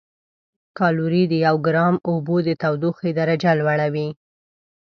[0.79, 4.09] کالوري د یو ګرام اوبو د تودوخې درجه لوړوي.